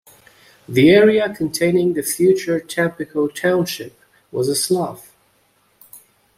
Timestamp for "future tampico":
2.01-3.27